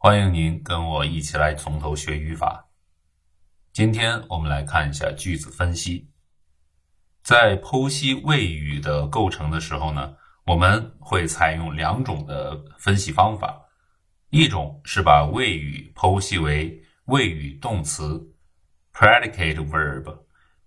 [0.00, 2.68] 欢迎您跟我一起来从头学语法。
[3.72, 6.08] 今天我们来看一下句子分析。
[7.24, 10.14] 在剖析谓语的构成的时候呢，
[10.46, 13.60] 我们会采用两种的分析方法。
[14.30, 18.32] 一种是把谓语剖析为谓语动词
[18.94, 20.18] （predicate verb）、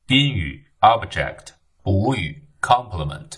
[0.05, 3.37] 宾语 （object）、补语 （complement）、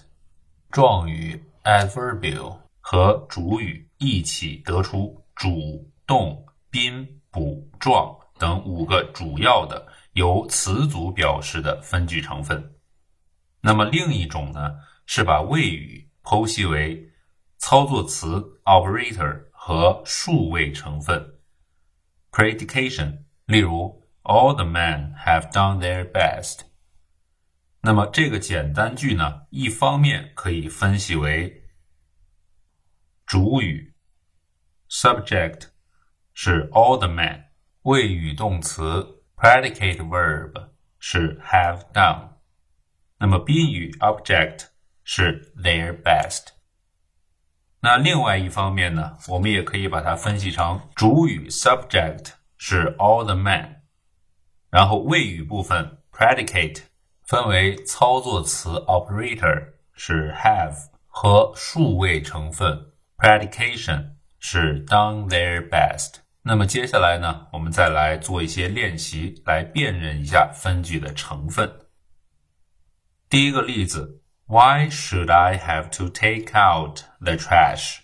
[0.72, 12.76] 状语 （adverbial） 和主语一起得出主动宾补状等五个主要的由词组表示的分句成分。
[13.62, 17.12] 那么另一种呢，是把谓语剖析为
[17.58, 21.40] 操作词 operator 和数位成分
[22.32, 23.24] predication。
[23.46, 26.62] 例如，All the men have done their best。
[27.82, 31.64] 那么这个简单句呢，一方面可以分析为
[33.26, 33.93] 主语
[34.94, 35.70] subject
[36.36, 37.46] 是 all the men，
[37.82, 42.34] 谓语动词 predicate verb 是 have done，
[43.18, 44.68] 那么宾语 object
[45.04, 46.50] 是 their best。
[47.80, 53.78] 那另外一方面呢，我们也可以把它分析成主语 subject 是 all the men，
[54.70, 56.84] 然后谓语部分 predicate
[57.24, 64.12] 分为操作词 operator 是 have 和述谓成分 predication。
[64.46, 66.16] 是 done their best。
[66.42, 71.74] 那么接下来呢，我们再来做一些练习，来辨认一下分句的成分。
[73.30, 78.00] 第一个例子，Why should I have to take out the trash？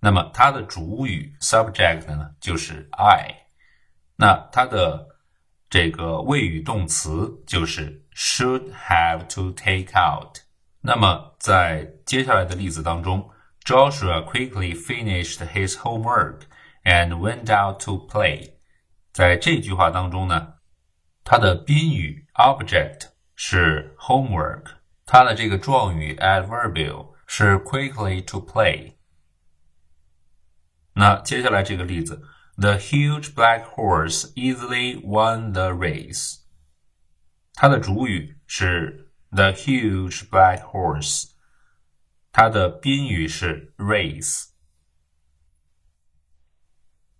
[0.00, 3.46] 那么它的主语 subject 呢就是 I，
[4.16, 5.06] 那它的
[5.70, 10.40] 这个谓语动词就是 should have to take out。
[10.82, 13.30] 那么在接下来的例子当中
[13.63, 16.41] ，Joshua quickly finished his homework
[16.83, 18.55] and went out to play。
[19.11, 20.55] 在这句话当中呢，
[21.23, 23.15] 它的宾语 object。
[23.37, 28.93] 是 homework，它的这个状语 adverbial 是 quickly to play。
[30.93, 32.21] 那接下来这个例子，
[32.55, 36.37] The huge black horse easily won the race。
[37.55, 41.28] 它的主语是 the huge black horse，
[42.31, 44.49] 它的宾语是 race。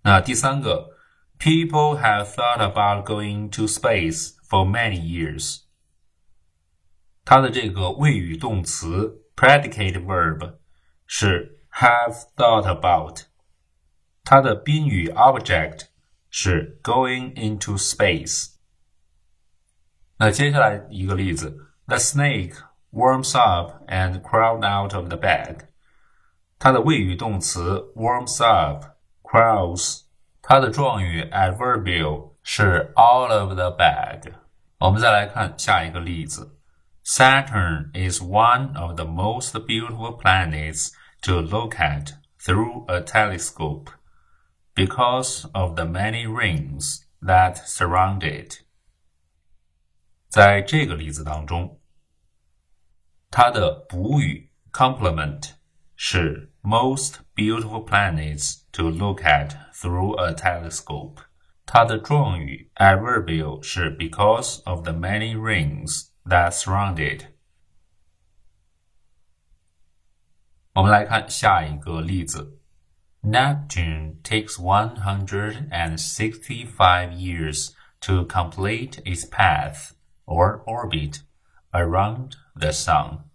[0.01, 0.91] 那第三个，
[1.39, 5.63] People have thought about going to space for many years。
[7.23, 10.57] 它的这个谓语动词 predicate verb
[11.07, 13.23] 是 have thought about，
[14.23, 15.87] 它的宾语 object
[16.29, 18.55] 是 going into space。
[20.17, 22.55] 那接下来一个例子，The snake
[22.91, 25.67] warms up and crawled out of the bag。
[26.57, 30.01] 它的谓语动词 warms up，crawls，
[30.41, 34.33] 它的状语 adverbial 是 out of the bag。
[34.79, 36.59] 我们再来看下一个例子。
[37.03, 40.91] Saturn is one of the most beautiful planets
[41.21, 43.91] to look at through a telescope
[44.73, 48.63] because of the many rings that surround it.
[50.29, 51.78] 在这个例子当中，
[53.29, 55.51] 它的补语 complement
[55.95, 61.17] 是 most beautiful planets to look at through a telescope。
[61.65, 67.25] 它的状语 adverbial 是 because of the many rings that surround it。
[70.73, 72.65] 我们来看下一个例子。
[73.25, 79.95] Neptune takes 165 years to complete its path
[80.27, 81.23] or orbit
[81.71, 83.25] around the sun。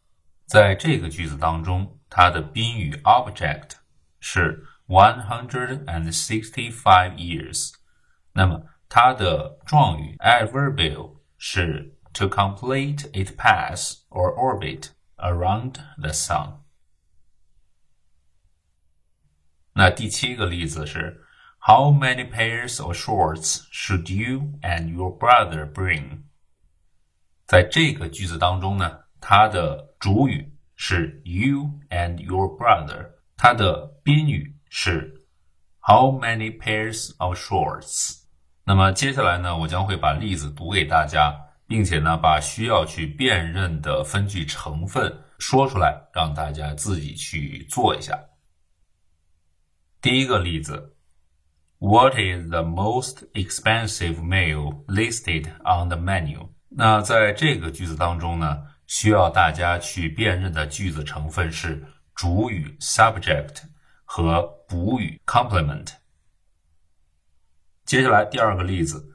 [0.46, 3.72] 在这个句子当中，它的宾语 object
[4.18, 7.74] 是 one hundred and sixty-five years，
[8.32, 16.58] 那么它的状语 adverbial 是 to complete its path or orbit around the sun。
[19.74, 21.24] 那第七个例子是，
[21.60, 26.23] How many pairs of shorts should you and your brother bring？
[27.45, 35.25] 在这个句子当中呢，它的主语是 you and your brother，它的宾语是
[35.79, 38.23] How many pairs of shorts？
[38.63, 41.41] 那么接下来呢，我将会把例子读给大家。
[41.67, 48.23] 并且呢，把需要去辨认的分句成分说出来，让大家自己去做一下。
[49.99, 50.95] 第一个例子
[51.79, 56.49] ，What is the most expensive meal listed on the menu？
[56.77, 63.63] 那在这个句子当中呢，需要大家去辨认的句子成分是主语 subject
[64.03, 65.93] 和补语 complement。
[67.85, 69.13] 接下来第二个例子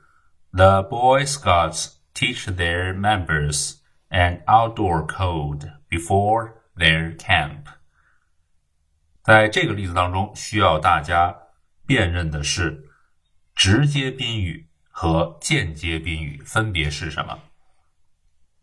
[0.53, 3.77] ，The Boy Scouts teach their members
[4.09, 7.65] an outdoor code before their camp。
[9.23, 11.37] 在这个例子当中，需要大家
[11.85, 12.89] 辨认的是
[13.55, 17.39] 直接宾语和间接宾语分别是什么。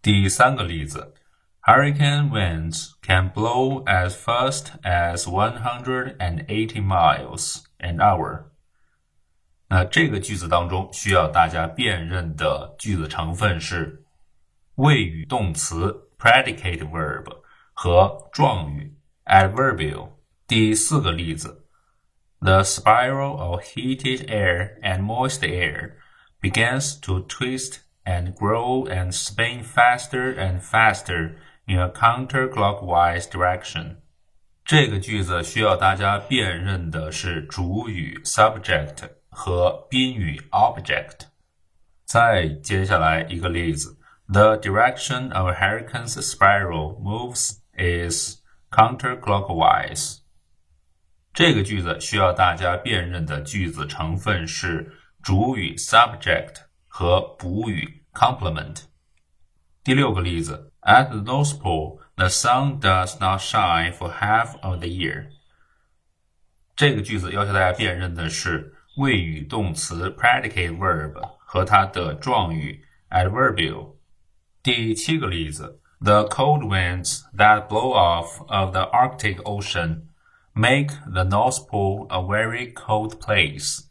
[0.00, 1.14] 第三个例子，
[1.62, 6.17] Hurricane winds can blow as fast as 180
[6.81, 8.46] miles an hour。
[9.69, 14.05] 那这个句子当中需要大家辨认的句子成分是
[14.75, 17.25] 谓语动词 predicate verb
[17.73, 20.11] 和状语 adverbial。
[20.46, 21.67] 第四个例子，
[22.40, 25.93] The spiral of heated air and moist air
[26.40, 31.37] begins to twist and grow and spin faster and faster
[31.67, 33.96] in a counterclockwise direction。
[34.64, 41.26] 这个句子需要大家辨认的是主语 subject 和宾语 object。
[42.05, 43.99] 再接下来一个例子，
[44.29, 50.19] The direction of hurricane's spiral moves is counterclockwise。
[51.32, 54.93] 这个句子需要大家辨认的句子成分是
[55.23, 56.56] 主语 subject
[56.96, 58.84] 和补语 complement。
[59.84, 65.29] 第六个例子，At the North Pole, the sun does not shine for half of the year。
[66.76, 73.96] 这个句子要求大家辨认的是谓语动词 predicate verb 和它的状语 adverbial。
[74.62, 80.08] 第七个例子，The cold winds that blow off of the Arctic Ocean
[80.55, 83.86] Make the North Pole a very cold place。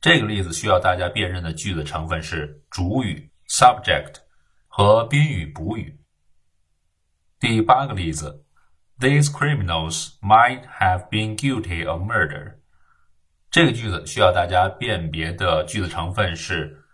[0.00, 4.16] 这个例子需要大家辨认的句子成分是主语 subject
[4.68, 6.00] 和宾语补语。
[7.40, 8.44] 第八个例子
[8.98, 12.56] ，These criminals might have been guilty of murder。
[13.50, 16.84] 这个句子需要大家辨别的句子成分是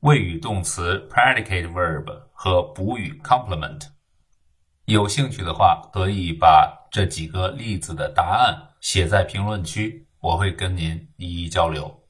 [0.00, 3.88] 谓语动词 predicate verb 和补语 complement。
[4.86, 12.05] 有兴趣的话，可以把这几个例子的答案写在评论区，我会跟您一一交流。